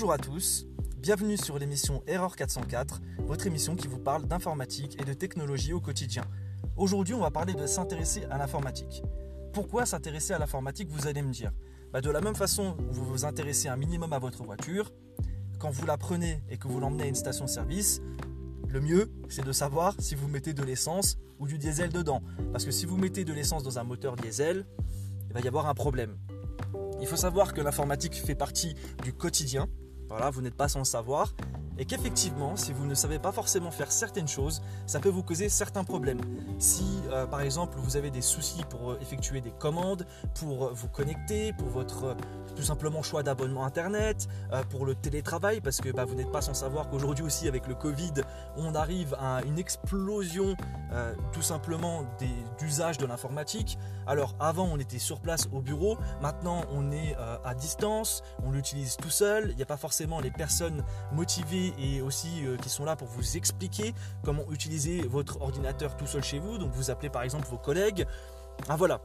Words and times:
Bonjour 0.00 0.14
à 0.14 0.16
tous, 0.16 0.66
bienvenue 0.96 1.36
sur 1.36 1.58
l'émission 1.58 2.02
Erreur 2.06 2.34
404, 2.34 3.02
votre 3.26 3.46
émission 3.46 3.76
qui 3.76 3.86
vous 3.86 3.98
parle 3.98 4.24
d'informatique 4.24 4.96
et 4.98 5.04
de 5.04 5.12
technologie 5.12 5.74
au 5.74 5.80
quotidien. 5.82 6.24
Aujourd'hui, 6.78 7.12
on 7.12 7.20
va 7.20 7.30
parler 7.30 7.52
de 7.52 7.66
s'intéresser 7.66 8.24
à 8.30 8.38
l'informatique. 8.38 9.02
Pourquoi 9.52 9.84
s'intéresser 9.84 10.32
à 10.32 10.38
l'informatique, 10.38 10.88
vous 10.88 11.06
allez 11.06 11.20
me 11.20 11.30
dire? 11.30 11.52
Bah, 11.92 12.00
De 12.00 12.08
la 12.08 12.22
même 12.22 12.34
façon, 12.34 12.78
vous 12.88 13.04
vous 13.04 13.26
intéressez 13.26 13.68
un 13.68 13.76
minimum 13.76 14.14
à 14.14 14.18
votre 14.18 14.42
voiture, 14.42 14.90
quand 15.58 15.70
vous 15.70 15.84
la 15.84 15.98
prenez 15.98 16.42
et 16.48 16.56
que 16.56 16.66
vous 16.66 16.80
l'emmenez 16.80 17.02
à 17.02 17.06
une 17.06 17.14
station-service, 17.14 18.00
le 18.70 18.80
mieux, 18.80 19.12
c'est 19.28 19.44
de 19.44 19.52
savoir 19.52 19.94
si 19.98 20.14
vous 20.14 20.28
mettez 20.28 20.54
de 20.54 20.62
l'essence 20.62 21.18
ou 21.38 21.46
du 21.46 21.58
diesel 21.58 21.92
dedans. 21.92 22.22
Parce 22.52 22.64
que 22.64 22.70
si 22.70 22.86
vous 22.86 22.96
mettez 22.96 23.26
de 23.26 23.34
l'essence 23.34 23.64
dans 23.64 23.78
un 23.78 23.84
moteur 23.84 24.16
diesel, 24.16 24.64
il 25.28 25.34
va 25.34 25.40
y 25.40 25.46
avoir 25.46 25.68
un 25.68 25.74
problème. 25.74 26.16
Il 27.02 27.06
faut 27.06 27.16
savoir 27.16 27.52
que 27.52 27.60
l'informatique 27.60 28.14
fait 28.14 28.34
partie 28.34 28.74
du 29.02 29.12
quotidien. 29.12 29.68
Voilà, 30.10 30.28
vous 30.30 30.42
n'êtes 30.42 30.56
pas 30.56 30.68
sans 30.68 30.82
savoir 30.82 31.32
et 31.78 31.84
qu'effectivement, 31.86 32.56
si 32.56 32.72
vous 32.72 32.86
ne 32.86 32.94
savez 32.94 33.18
pas 33.18 33.32
forcément 33.32 33.70
faire 33.70 33.90
certaines 33.90 34.28
choses, 34.28 34.62
ça 34.86 35.00
peut 35.00 35.08
vous 35.08 35.22
causer 35.22 35.48
certains 35.48 35.84
problèmes. 35.84 36.20
Si 36.58 36.84
euh, 37.10 37.26
par 37.26 37.40
exemple 37.40 37.78
vous 37.78 37.96
avez 37.96 38.10
des 38.10 38.20
soucis 38.20 38.62
pour 38.68 38.92
euh, 38.92 38.98
effectuer 39.00 39.40
des 39.40 39.50
commandes, 39.50 40.06
pour 40.34 40.66
euh, 40.66 40.70
vous 40.74 40.88
connecter, 40.88 41.52
pour 41.54 41.68
votre 41.68 42.16
tout 42.56 42.62
simplement 42.62 43.02
choix 43.02 43.22
d'abonnement 43.22 43.64
internet, 43.64 44.28
pour 44.70 44.84
le 44.84 44.94
télétravail, 44.94 45.60
parce 45.60 45.80
que 45.80 45.90
bah, 45.90 46.04
vous 46.04 46.14
n'êtes 46.14 46.32
pas 46.32 46.40
sans 46.40 46.52
savoir 46.52 46.90
qu'aujourd'hui 46.90 47.24
aussi 47.24 47.46
avec 47.46 47.66
le 47.68 47.74
Covid, 47.74 48.12
on 48.56 48.74
arrive 48.74 49.14
à 49.20 49.40
une 49.46 49.58
explosion 49.58 50.56
tout 51.32 51.42
simplement 51.42 52.04
d'usage 52.58 52.98
de 52.98 53.06
l'informatique. 53.06 53.78
Alors 54.06 54.34
avant 54.40 54.64
on 54.64 54.78
était 54.78 54.98
sur 54.98 55.20
place 55.20 55.48
au 55.52 55.60
bureau, 55.60 55.96
maintenant 56.20 56.62
on 56.72 56.90
est 56.90 57.14
à 57.44 57.54
distance, 57.54 58.22
on 58.44 58.50
l'utilise 58.50 58.96
tout 58.96 59.10
seul, 59.10 59.50
il 59.50 59.56
n'y 59.56 59.62
a 59.62 59.66
pas 59.66 59.76
forcément 59.76 60.20
les 60.20 60.32
personnes 60.32 60.82
motivées 61.12 61.59
et 61.78 62.00
aussi 62.02 62.44
euh, 62.44 62.56
qui 62.56 62.68
sont 62.68 62.84
là 62.84 62.96
pour 62.96 63.08
vous 63.08 63.36
expliquer 63.36 63.94
comment 64.22 64.44
utiliser 64.50 65.02
votre 65.02 65.40
ordinateur 65.40 65.96
tout 65.96 66.06
seul 66.06 66.22
chez 66.22 66.38
vous. 66.38 66.58
Donc 66.58 66.72
vous 66.72 66.90
appelez 66.90 67.10
par 67.10 67.22
exemple 67.22 67.46
vos 67.48 67.58
collègues. 67.58 68.06
Ah 68.68 68.76
voilà, 68.76 69.00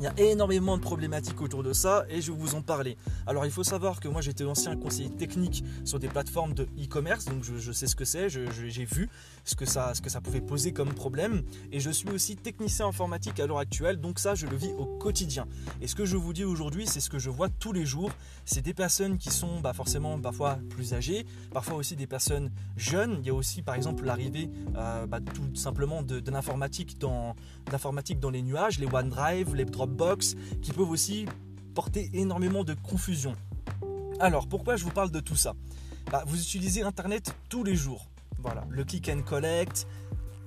il 0.00 0.04
y 0.04 0.06
a 0.06 0.30
énormément 0.30 0.76
de 0.76 0.82
problématiques 0.82 1.40
autour 1.40 1.62
de 1.62 1.72
ça 1.72 2.04
et 2.08 2.20
je 2.20 2.30
vais 2.30 2.38
vous 2.38 2.54
en 2.54 2.62
parler. 2.62 2.96
Alors 3.26 3.44
il 3.44 3.50
faut 3.50 3.64
savoir 3.64 4.00
que 4.00 4.08
moi 4.08 4.20
j'étais 4.20 4.44
ancien 4.44 4.76
conseiller 4.76 5.10
technique 5.10 5.64
sur 5.84 5.98
des 5.98 6.08
plateformes 6.08 6.54
de 6.54 6.64
e-commerce, 6.78 7.24
donc 7.24 7.42
je, 7.42 7.72
sais 7.72 7.86
ce 7.86 7.96
que 7.96 8.04
c'est, 8.04 8.28
j'ai 8.28 8.84
vu 8.84 9.08
ce 9.44 9.54
que, 9.54 9.64
ça, 9.64 9.94
ce 9.94 10.02
que 10.02 10.10
ça 10.10 10.20
pouvait 10.20 10.40
poser 10.40 10.72
comme 10.72 10.92
problème 10.92 11.42
et 11.72 11.80
je 11.80 11.90
suis 11.90 12.10
aussi 12.10 12.36
technicien 12.36 12.86
informatique 12.86 13.40
à 13.40 13.46
l'heure 13.46 13.58
actuelle, 13.58 14.00
donc 14.00 14.18
ça 14.18 14.34
je 14.34 14.46
le 14.46 14.56
vis 14.56 14.72
au 14.78 14.86
quotidien. 14.86 15.46
Et 15.80 15.88
ce 15.88 15.94
que 15.94 16.04
je 16.04 16.16
vous 16.16 16.32
dis 16.32 16.44
aujourd'hui, 16.44 16.86
c'est 16.86 17.00
ce 17.00 17.10
que 17.10 17.18
je 17.18 17.30
vois 17.30 17.48
tous 17.48 17.72
les 17.72 17.84
jours, 17.84 18.10
c'est 18.44 18.62
des 18.62 18.74
personnes 18.74 19.18
qui 19.18 19.30
sont 19.30 19.60
bah, 19.60 19.72
forcément 19.72 20.18
parfois 20.20 20.58
plus 20.70 20.94
âgées, 20.94 21.26
parfois 21.52 21.76
aussi 21.76 21.96
des 21.96 22.06
personnes 22.06 22.50
jeunes. 22.76 23.18
Il 23.20 23.26
y 23.26 23.30
a 23.30 23.34
aussi 23.34 23.62
par 23.62 23.74
exemple 23.74 24.04
l'arrivée 24.04 24.50
euh, 24.76 25.06
bah, 25.06 25.20
tout 25.20 25.54
simplement 25.54 26.02
de, 26.02 26.22
l'informatique 26.30 26.98
dans, 26.98 27.34
dans 28.20 28.30
les 28.30 28.42
nuages, 28.42 28.78
les 28.78 28.86
OneDrive, 28.86 29.54
les 29.54 29.64
Drop 29.78 29.90
box 29.90 30.34
qui 30.60 30.72
peuvent 30.72 30.90
aussi 30.90 31.26
porter 31.72 32.10
énormément 32.12 32.64
de 32.64 32.74
confusion. 32.74 33.36
Alors, 34.18 34.48
pourquoi 34.48 34.74
je 34.74 34.82
vous 34.82 34.90
parle 34.90 35.12
de 35.12 35.20
tout 35.20 35.36
ça? 35.36 35.54
Bah, 36.10 36.24
Vous 36.26 36.40
utilisez 36.40 36.82
Internet 36.82 37.32
tous 37.48 37.62
les 37.62 37.76
jours. 37.76 38.08
Voilà, 38.40 38.66
le 38.70 38.82
click 38.82 39.08
and 39.08 39.22
collect, 39.22 39.86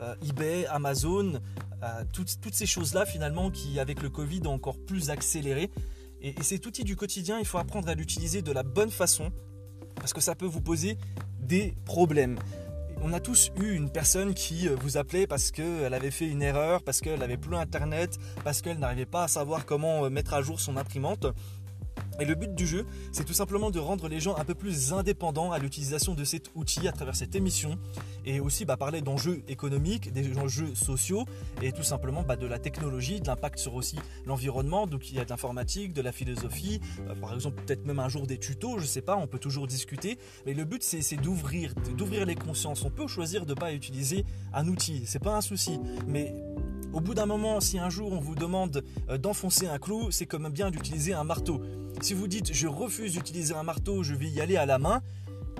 euh, 0.00 0.14
eBay, 0.26 0.64
Amazon, 0.64 1.42
euh, 1.82 2.04
toutes, 2.10 2.40
toutes, 2.40 2.54
ces 2.54 2.64
choses-là 2.64 3.04
finalement 3.04 3.50
qui, 3.50 3.78
avec 3.78 4.00
le 4.00 4.08
Covid, 4.08 4.40
ont 4.46 4.54
encore 4.54 4.78
plus 4.78 5.10
accéléré. 5.10 5.70
Et 6.22 6.34
cet 6.42 6.64
outil 6.64 6.82
du 6.82 6.96
quotidien, 6.96 7.38
il 7.38 7.44
faut 7.44 7.58
apprendre 7.58 7.90
à 7.90 7.94
l'utiliser 7.94 8.40
de 8.40 8.50
la 8.50 8.62
bonne 8.62 8.90
façon 8.90 9.30
parce 9.96 10.14
que 10.14 10.22
ça 10.22 10.34
peut 10.36 10.46
vous 10.46 10.62
poser 10.62 10.96
des 11.38 11.74
problèmes 11.84 12.38
on 13.02 13.12
a 13.12 13.20
tous 13.20 13.50
eu 13.60 13.74
une 13.74 13.90
personne 13.90 14.34
qui 14.34 14.68
euh, 14.68 14.76
vous 14.80 14.96
appelait 14.96 15.26
parce 15.26 15.50
qu'elle 15.50 15.94
avait 15.94 16.10
fait 16.10 16.26
une 16.26 16.42
erreur, 16.42 16.82
parce 16.82 17.00
qu'elle 17.00 17.18
n'avait 17.18 17.36
plus 17.36 17.56
Internet, 17.56 18.18
parce 18.44 18.62
qu'elle 18.62 18.78
n'arrivait 18.78 19.06
pas 19.06 19.24
à 19.24 19.28
savoir 19.28 19.66
comment 19.66 20.04
euh, 20.04 20.10
mettre 20.10 20.34
à 20.34 20.42
jour 20.42 20.60
son 20.60 20.76
imprimante. 20.76 21.26
Et 22.20 22.24
le 22.24 22.34
but 22.34 22.54
du 22.54 22.66
jeu, 22.66 22.84
c'est 23.12 23.24
tout 23.24 23.32
simplement 23.32 23.70
de 23.70 23.78
rendre 23.78 24.08
les 24.08 24.20
gens 24.20 24.36
un 24.36 24.44
peu 24.44 24.54
plus 24.54 24.92
indépendants 24.92 25.52
à 25.52 25.58
l'utilisation 25.58 26.14
de 26.14 26.24
cet 26.24 26.50
outil 26.54 26.88
à 26.88 26.92
travers 26.92 27.14
cette 27.14 27.34
émission 27.34 27.78
et 28.24 28.40
aussi 28.40 28.64
bah, 28.64 28.76
parler 28.76 29.00
d'enjeux 29.00 29.42
économiques, 29.48 30.12
des 30.12 30.36
enjeux 30.36 30.74
sociaux 30.74 31.24
et 31.62 31.72
tout 31.72 31.82
simplement 31.82 32.22
bah, 32.22 32.36
de 32.36 32.46
la 32.46 32.58
technologie, 32.58 33.20
de 33.20 33.26
l'impact 33.26 33.58
sur 33.58 33.74
aussi 33.74 33.96
l'environnement. 34.26 34.86
Donc 34.86 35.10
il 35.10 35.16
y 35.16 35.20
a 35.20 35.24
de 35.24 35.30
l'informatique, 35.30 35.92
de 35.92 36.02
la 36.02 36.12
philosophie, 36.12 36.80
euh, 37.08 37.14
par 37.14 37.34
exemple 37.34 37.62
peut-être 37.62 37.86
même 37.86 38.00
un 38.00 38.08
jour 38.08 38.26
des 38.26 38.38
tutos, 38.38 38.78
je 38.78 38.86
sais 38.86 39.02
pas, 39.02 39.16
on 39.16 39.26
peut 39.26 39.38
toujours 39.38 39.66
discuter. 39.66 40.18
Mais 40.44 40.54
le 40.54 40.64
but 40.64 40.82
c'est 40.82 41.16
d'ouvrir, 41.16 41.74
d'ouvrir 41.96 42.26
les 42.26 42.34
consciences. 42.34 42.84
On 42.84 42.90
peut 42.90 43.06
choisir 43.06 43.46
de 43.46 43.54
ne 43.54 43.58
pas 43.58 43.72
utiliser 43.72 44.24
un 44.52 44.66
outil, 44.66 45.04
c'est 45.06 45.22
pas 45.22 45.36
un 45.36 45.40
souci. 45.40 45.78
Mais 46.06 46.34
au 46.98 47.00
bout 47.00 47.14
d'un 47.14 47.26
moment, 47.26 47.60
si 47.60 47.78
un 47.78 47.90
jour 47.90 48.12
on 48.12 48.18
vous 48.18 48.34
demande 48.34 48.82
euh, 49.08 49.18
d'enfoncer 49.18 49.68
un 49.68 49.78
clou, 49.78 50.10
c'est 50.10 50.26
quand 50.26 50.40
même 50.40 50.50
bien 50.50 50.68
d'utiliser 50.72 51.12
un 51.12 51.22
marteau. 51.22 51.62
Si 52.00 52.12
vous 52.12 52.26
dites 52.26 52.52
je 52.52 52.66
refuse 52.66 53.12
d'utiliser 53.12 53.54
un 53.54 53.62
marteau, 53.62 54.02
je 54.02 54.16
vais 54.16 54.28
y 54.28 54.40
aller 54.40 54.56
à 54.56 54.66
la 54.66 54.80
main, 54.80 55.00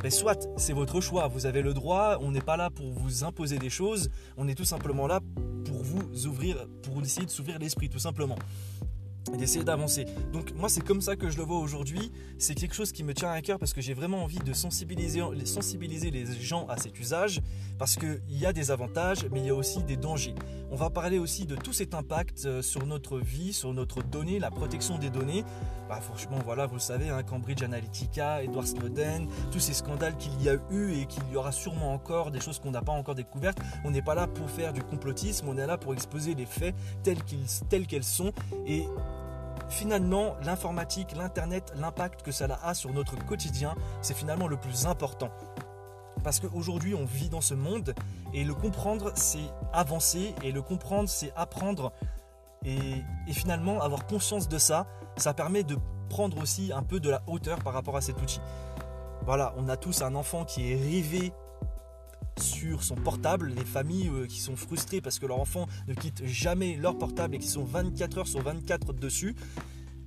ben 0.03 0.10
soit 0.10 0.48
c'est 0.56 0.72
votre 0.72 1.00
choix, 1.00 1.28
vous 1.28 1.47
avez 1.47 1.62
le 1.62 1.75
droit, 1.75 2.19
on 2.22 2.32
n'est 2.32 2.41
pas 2.41 2.56
là 2.56 2.71
pour 2.71 2.91
vous 2.91 3.22
imposer 3.22 3.56
des 3.59 3.71
choses, 3.71 4.10
on 4.37 4.48
est 4.48 4.56
tout 4.56 4.65
simplement 4.65 5.06
là 5.06 5.21
pour 5.65 5.81
vous 5.81 6.27
ouvrir, 6.27 6.66
pour 6.82 7.00
essayer 7.03 7.25
de 7.25 7.31
s'ouvrir 7.31 7.60
l'esprit 7.60 7.88
tout 7.88 8.00
simplement 8.00 8.37
d'essayer 9.37 9.65
d'avancer. 9.65 10.06
Donc 10.33 10.53
moi 10.55 10.69
c'est 10.69 10.83
comme 10.84 11.00
ça 11.00 11.16
que 11.16 11.31
je 11.31 11.37
le 11.37 11.44
vois 11.44 11.59
aujourd'hui, 11.59 12.12
c'est 12.39 12.55
quelque 12.55 12.75
chose 12.75 12.93
qui 12.93 13.05
me 13.05 13.15
tient 13.15 13.31
à 13.31 13.41
cœur 13.43 13.59
parce 13.59 13.72
que 13.72 13.81
j'ai 13.81 13.94
vraiment 13.94 14.22
envie 14.22 14.39
de 14.39 14.53
sensibiliser, 14.53 15.22
sensibiliser 15.44 16.11
les 16.11 16.27
gens 16.27 16.66
à 16.69 16.77
cet 16.77 16.99
usage 16.99 17.41
parce 17.78 17.97
qu'il 17.97 18.21
y 18.28 18.47
a 18.47 18.53
des 18.53 18.71
avantages 18.71 19.27
mais 19.31 19.41
il 19.41 19.47
y 19.47 19.50
a 19.50 19.55
aussi 19.55 19.83
des 19.83 19.97
dangers. 19.97 20.34
On 20.71 20.77
va 20.77 20.91
parler 20.91 21.19
aussi 21.19 21.47
de 21.47 21.56
tout 21.56 21.72
cet 21.72 21.94
impact 21.94 22.44
euh, 22.44 22.62
sur 22.62 22.87
notre 22.87 23.19
vie, 23.19 23.53
sur 23.53 23.72
notre 23.72 24.03
donnée, 24.03 24.39
la 24.39 24.50
protection 24.50 24.99
des 24.99 25.11
données. 25.11 25.45
Bah, 25.89 26.00
franchement 26.00 26.39
voilà, 26.45 26.66
vous 26.66 26.75
le 26.75 26.81
savez, 26.81 27.09
hein, 27.09 27.22
Cambridge 27.22 27.62
Analytica, 27.62 28.43
Edward 28.43 28.66
Snowden, 28.66 29.28
tous 29.50 29.60
ces 29.60 29.72
scandales 29.72 30.16
qu'il 30.16 30.43
y 30.43 30.49
a 30.49 30.59
eu 30.71 30.93
et 30.93 31.06
qu'il 31.06 31.22
y 31.33 31.37
aura 31.37 31.53
sûrement 31.53 31.93
encore, 31.93 32.31
des 32.31 32.41
choses 32.41 32.59
qu'on 32.59 32.71
n'a 32.71 32.83
pas 32.83 32.93
encore 32.93 33.15
découvertes. 33.15 33.59
On 33.84 33.91
n'est 33.91 34.03
pas 34.03 34.15
là 34.15 34.27
pour 34.27 34.50
faire 34.50 34.72
du 34.72 34.83
complotisme, 34.83 35.49
on 35.49 35.56
est 35.56 35.66
là 35.66 35.78
pour 35.78 35.95
exposer 35.95 36.34
les 36.34 36.47
faits 36.47 36.75
tels 37.03 37.22
qu'ils, 37.25 38.05
sont 38.05 38.33
et 38.66 38.84
finalement, 39.69 40.37
l'informatique, 40.43 41.15
l'Internet, 41.17 41.73
l'impact 41.77 42.23
que 42.23 42.33
ça 42.33 42.47
a 42.62 42.75
sur 42.75 42.93
notre 42.93 43.17
quotidien, 43.25 43.75
c'est 44.03 44.15
finalement 44.15 44.47
le 44.47 44.56
plus 44.56 44.87
important. 44.87 45.31
Parce 46.25 46.41
qu'aujourd'hui, 46.41 46.95
on 46.95 47.05
vit 47.05 47.29
dans 47.29 47.41
ce 47.41 47.55
monde 47.55 47.95
et 48.34 48.45
le 48.45 48.55
comprendre, 48.55 49.12
c'est 49.15 49.51
avancer 49.73 50.34
et 50.43 50.53
le 50.53 50.62
comprendre, 50.62 51.09
c'est 51.09 51.33
apprendre. 51.37 51.93
Et, 52.65 53.05
finalement, 53.33 53.81
avoir 53.81 54.07
conscience 54.07 54.49
de 54.49 54.59
ça, 54.59 54.87
ça 55.17 55.33
permet 55.33 55.62
de 55.62 55.77
prendre 56.09 56.39
aussi 56.39 56.73
un 56.73 56.83
peu 56.83 57.01
de 57.01 57.11
la 57.11 57.23
hauteur 57.27 57.59
par 57.61 57.73
rapport 57.73 57.97
à 57.97 58.01
cet 58.01 58.21
outil. 58.21 58.41
Voilà, 59.25 59.55
on 59.59 59.69
a 59.69 59.77
tous 59.77 60.03
un 60.03 60.15
enfant 60.15 60.45
qui 60.45 60.73
est 60.73 60.77
rivé 60.77 61.33
sur 62.38 62.82
son 62.82 62.94
portable, 62.94 63.53
les 63.56 63.65
familles 63.65 64.09
euh, 64.09 64.26
qui 64.26 64.41
sont 64.41 64.56
frustrées 64.56 65.00
parce 65.00 65.19
que 65.19 65.26
leur 65.26 65.41
enfant 65.41 65.66
ne 65.87 65.94
quitte 65.94 66.25
jamais 66.25 66.76
leur 66.76 66.97
portable 66.97 67.34
et 67.37 67.38
qui 67.38 67.49
sont 67.49 67.65
24 67.65 68.19
heures 68.19 68.26
sur 68.26 68.43
24 68.43 68.93
dessus. 68.93 69.34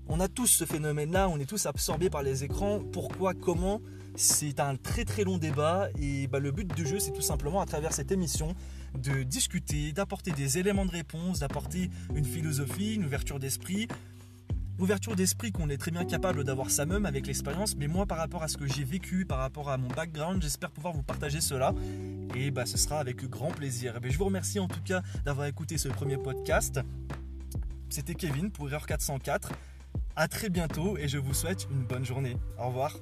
On 0.08 0.19
a 0.19 0.28
tous 0.28 0.47
ce 0.47 0.66
phénomène-là, 0.66 1.30
on 1.30 1.40
est 1.40 1.46
tous 1.46 1.66
absorbés 1.66 2.09
par 2.09 2.24
les 2.24 2.44
écrans. 2.44 2.81
Pourquoi 2.91 3.34
Comment? 3.34 3.81
C'est 4.16 4.59
un 4.59 4.75
très 4.75 5.06
très 5.06 5.24
long 5.24 5.38
débat 5.38 5.88
et 5.97 6.28
bah, 6.28 6.40
le 6.40 6.52
but 6.52 6.68
du 6.75 6.86
jeu 6.86 7.00
c'est 7.00 7.14
tout 7.14 7.22
simplement 7.22 7.62
à 7.62 7.66
travers 7.66 7.94
cette 7.94 8.12
émission 8.12 8.56
de 8.97 9.24
discuter, 9.24 9.94
d'apporter 9.94 10.31
des 10.31 10.58
éléments 10.58 10.86
de 10.86 10.91
réponse, 10.91 11.40
d'apporter 11.40 11.90
une 12.14 12.25
philosophie, 12.25 12.96
une 12.96 13.06
ouverture 13.06 13.40
d'esprit, 13.40 13.88
ouverture 14.82 15.16
d'esprit 15.16 15.52
qu'on 15.52 15.70
est 15.70 15.78
très 15.78 15.92
bien 15.92 16.06
capable 16.06 16.44
d'avoir 16.44 16.72
ça 16.72 16.86
même 16.86 17.06
avec 17.06 17.28
l'expérience, 17.28 17.76
mais 17.76 17.88
moi 17.88 18.06
par 18.06 18.18
rapport 18.18 18.44
à 18.44 18.48
ce 18.48 18.58
que 18.58 18.68
j'ai 18.68 18.84
vécu, 18.84 19.26
par 19.26 19.38
rapport 19.38 19.70
à 19.70 19.78
mon 19.78 19.88
background, 19.88 20.42
j'espère 20.42 20.72
pouvoir 20.72 20.94
vous 20.94 21.04
partager 21.04 21.40
cela. 21.40 21.74
Et 22.36 22.52
bah, 22.52 22.66
ce 22.66 22.78
sera 22.78 23.00
avec 23.00 23.24
grand 23.30 23.52
plaisir. 23.52 23.96
Et 23.96 24.00
eh 24.04 24.10
je 24.10 24.18
vous 24.18 24.26
remercie 24.26 24.60
en 24.60 24.68
tout 24.68 24.82
cas 24.84 25.02
d'avoir 25.24 25.48
écouté 25.48 25.78
ce 25.78 25.88
premier 25.88 26.18
podcast. 26.18 26.80
C'était 27.90 28.16
Kevin 28.16 28.52
pour 28.52 28.68
Erreur 28.70 28.88
404. 28.88 29.52
A 30.16 30.28
très 30.28 30.50
bientôt 30.50 30.98
et 30.98 31.08
je 31.08 31.18
vous 31.18 31.34
souhaite 31.34 31.68
une 31.72 31.84
bonne 31.84 32.06
journée. 32.06 32.38
Au 32.58 32.68
revoir. 32.68 32.98